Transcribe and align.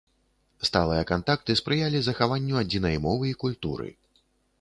Сталыя 0.67 1.01
кантакты 1.11 1.55
спрыялі 1.59 1.99
захаванню 2.07 2.55
адзінай 2.63 2.95
мовы 3.05 3.29
і 3.33 3.35
культуры. 3.45 3.87